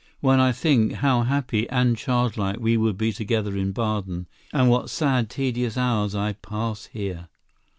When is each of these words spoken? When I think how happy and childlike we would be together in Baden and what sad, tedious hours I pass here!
When 0.19 0.39
I 0.39 0.51
think 0.51 0.93
how 0.93 1.21
happy 1.21 1.69
and 1.69 1.95
childlike 1.95 2.59
we 2.59 2.75
would 2.75 2.97
be 2.97 3.13
together 3.13 3.55
in 3.55 3.71
Baden 3.71 4.27
and 4.51 4.67
what 4.67 4.89
sad, 4.89 5.29
tedious 5.29 5.77
hours 5.77 6.15
I 6.15 6.33
pass 6.33 6.87
here! 6.87 7.27